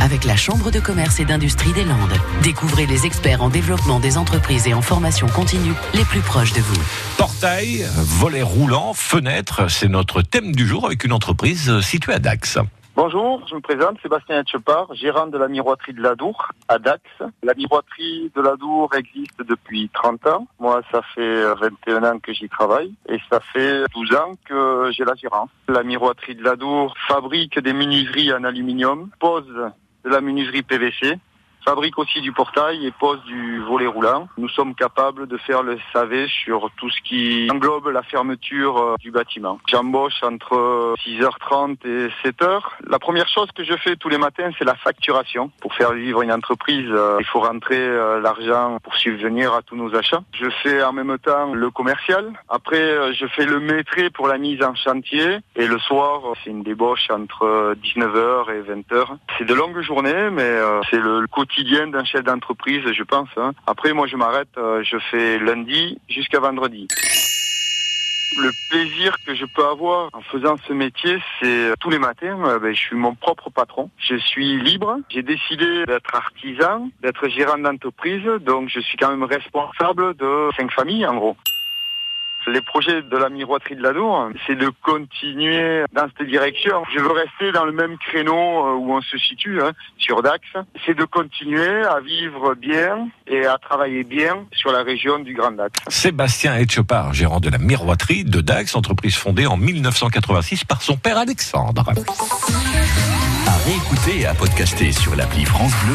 avec 0.00 0.24
la 0.24 0.36
Chambre 0.36 0.70
de 0.70 0.80
commerce 0.80 1.20
et 1.20 1.24
d'industrie 1.24 1.72
des 1.72 1.84
Landes. 1.84 2.18
Découvrez 2.42 2.86
les 2.86 3.06
experts 3.06 3.42
en 3.42 3.48
développement 3.48 4.00
des 4.00 4.18
entreprises 4.18 4.66
et 4.66 4.74
en 4.74 4.82
formation 4.82 5.26
continue 5.28 5.72
les 5.94 6.04
plus 6.04 6.20
proches 6.20 6.52
de 6.52 6.60
vous. 6.60 6.82
Portail, 7.16 7.86
volet 7.94 8.42
roulant, 8.42 8.92
fenêtre, 8.94 9.70
c'est 9.70 9.88
notre 9.88 10.22
thème 10.22 10.54
du 10.54 10.66
jour 10.66 10.86
avec 10.86 11.04
une 11.04 11.12
entreprise 11.12 11.80
située 11.80 12.14
à 12.14 12.18
Dax. 12.18 12.58
Bonjour, 12.96 13.44
je 13.48 13.56
me 13.56 13.60
présente, 13.60 14.00
Sébastien 14.02 14.38
Etchepard, 14.38 14.94
gérant 14.94 15.26
de 15.26 15.36
la 15.36 15.48
miroiterie 15.48 15.94
de 15.94 16.00
l'Adour 16.00 16.52
à 16.68 16.78
Dax. 16.78 17.02
La 17.42 17.52
miroiterie 17.54 18.30
de 18.36 18.40
l'Adour 18.40 18.94
existe 18.94 19.42
depuis 19.42 19.90
30 19.92 20.24
ans. 20.28 20.46
Moi, 20.60 20.80
ça 20.92 21.02
fait 21.12 21.54
21 21.56 22.04
ans 22.04 22.20
que 22.20 22.32
j'y 22.32 22.48
travaille 22.48 22.94
et 23.08 23.18
ça 23.28 23.40
fait 23.40 23.82
12 23.92 24.14
ans 24.14 24.32
que 24.44 24.92
j'ai 24.92 25.04
la 25.04 25.16
gérance. 25.16 25.50
La 25.66 25.82
miroiterie 25.82 26.36
de 26.36 26.44
l'Adour 26.44 26.94
fabrique 27.08 27.58
des 27.58 27.72
menuiseries 27.72 28.32
en 28.32 28.44
aluminium, 28.44 29.10
pose 29.18 29.48
de 30.04 30.08
la 30.08 30.20
menuiserie 30.20 30.62
PVC 30.62 31.18
fabrique 31.64 31.98
aussi 31.98 32.20
du 32.20 32.32
portail 32.32 32.86
et 32.86 32.90
pose 32.90 33.22
du 33.24 33.60
volet 33.60 33.86
roulant. 33.86 34.28
Nous 34.36 34.48
sommes 34.48 34.74
capables 34.74 35.26
de 35.26 35.36
faire 35.38 35.62
le 35.62 35.78
SAV 35.92 36.28
sur 36.28 36.70
tout 36.76 36.90
ce 36.90 37.00
qui 37.02 37.48
englobe 37.50 37.88
la 37.88 38.02
fermeture 38.02 38.78
euh, 38.78 38.94
du 39.00 39.10
bâtiment. 39.10 39.58
J'embauche 39.66 40.22
entre 40.22 40.94
6h30 41.06 41.76
et 41.86 42.08
7h. 42.24 42.60
La 42.86 42.98
première 42.98 43.28
chose 43.28 43.48
que 43.52 43.64
je 43.64 43.74
fais 43.76 43.96
tous 43.96 44.08
les 44.08 44.18
matins, 44.18 44.50
c'est 44.58 44.64
la 44.64 44.74
facturation. 44.74 45.50
Pour 45.60 45.74
faire 45.74 45.92
vivre 45.92 46.22
une 46.22 46.32
entreprise, 46.32 46.88
euh, 46.90 47.16
il 47.18 47.26
faut 47.26 47.40
rentrer 47.40 47.80
euh, 47.80 48.20
l'argent 48.20 48.78
pour 48.82 48.94
subvenir 48.96 49.54
à 49.54 49.62
tous 49.62 49.76
nos 49.76 49.94
achats. 49.96 50.22
Je 50.32 50.50
fais 50.62 50.82
en 50.82 50.92
même 50.92 51.16
temps 51.18 51.54
le 51.54 51.70
commercial. 51.70 52.32
Après, 52.48 53.14
je 53.14 53.26
fais 53.26 53.46
le 53.46 53.60
maîtrise 53.60 54.10
pour 54.10 54.28
la 54.28 54.38
mise 54.38 54.62
en 54.62 54.74
chantier. 54.74 55.38
Et 55.56 55.66
le 55.66 55.78
soir, 55.78 56.20
c'est 56.42 56.50
une 56.50 56.62
débauche 56.62 57.08
entre 57.10 57.74
19h 57.82 58.50
et 58.52 58.62
20h. 58.70 59.06
C'est 59.38 59.44
de 59.44 59.54
longues 59.54 59.80
journées, 59.80 60.30
mais 60.30 60.58
c'est 60.90 60.98
le 60.98 61.26
quotidien 61.26 61.53
quotidien 61.54 61.88
d'un 61.88 62.04
chef 62.04 62.24
d'entreprise, 62.24 62.82
je 62.92 63.02
pense. 63.02 63.28
Hein. 63.36 63.52
Après, 63.66 63.92
moi, 63.92 64.06
je 64.06 64.16
m'arrête, 64.16 64.48
euh, 64.56 64.82
je 64.82 64.96
fais 65.10 65.38
lundi 65.38 65.98
jusqu'à 66.08 66.40
vendredi. 66.40 66.86
Le 68.36 68.50
plaisir 68.68 69.16
que 69.24 69.34
je 69.34 69.44
peux 69.54 69.64
avoir 69.64 70.10
en 70.12 70.20
faisant 70.22 70.56
ce 70.66 70.72
métier, 70.72 71.18
c'est 71.38 71.46
euh, 71.46 71.74
tous 71.78 71.90
les 71.90 72.00
matins, 72.00 72.36
euh, 72.46 72.58
ben, 72.58 72.74
je 72.74 72.80
suis 72.80 72.96
mon 72.96 73.14
propre 73.14 73.50
patron. 73.50 73.90
Je 73.98 74.16
suis 74.16 74.60
libre. 74.60 74.98
J'ai 75.08 75.22
décidé 75.22 75.86
d'être 75.86 76.14
artisan, 76.14 76.90
d'être 77.00 77.28
gérant 77.28 77.58
d'entreprise, 77.58 78.24
donc 78.40 78.68
je 78.68 78.80
suis 78.80 78.96
quand 78.96 79.10
même 79.10 79.22
responsable 79.22 80.16
de 80.16 80.48
cinq 80.56 80.72
familles 80.72 81.06
en 81.06 81.14
gros. 81.14 81.36
Les 82.46 82.60
projets 82.60 83.02
de 83.02 83.16
la 83.16 83.30
miroiterie 83.30 83.76
de 83.76 83.82
l'Adour, 83.82 84.28
c'est 84.46 84.56
de 84.56 84.70
continuer 84.82 85.84
dans 85.92 86.06
cette 86.16 86.28
direction. 86.28 86.82
Je 86.94 87.00
veux 87.00 87.12
rester 87.12 87.52
dans 87.52 87.64
le 87.64 87.72
même 87.72 87.96
créneau 87.98 88.34
euh, 88.34 88.74
où 88.74 88.92
on 88.92 89.00
se 89.00 89.16
situe, 89.16 89.62
hein, 89.62 89.72
sur 89.96 90.22
Dax. 90.22 90.42
C'est 90.84 90.94
de 90.94 91.04
continuer 91.04 91.84
à 91.84 92.00
vivre 92.00 92.54
bien 92.54 93.08
et 93.26 93.46
à 93.46 93.56
travailler 93.58 94.04
bien 94.04 94.44
sur 94.52 94.72
la 94.72 94.82
région 94.82 95.18
du 95.18 95.34
Grand 95.34 95.52
Dax. 95.52 95.72
Sébastien 95.88 96.56
Etchepard, 96.56 97.14
gérant 97.14 97.40
de 97.40 97.48
la 97.48 97.58
miroiterie 97.58 98.24
de 98.24 98.40
Dax, 98.40 98.74
entreprise 98.74 99.16
fondée 99.16 99.46
en 99.46 99.56
1986 99.56 100.64
par 100.64 100.82
son 100.82 100.96
père 100.96 101.18
Alexandre. 101.18 101.92
À 103.46 103.56
réécouter 103.66 104.20
et 104.20 104.26
à 104.26 104.34
podcaster 104.34 104.92
sur 104.92 105.14
l'appli 105.16 105.44
France 105.44 105.72
Bleu 105.84 105.92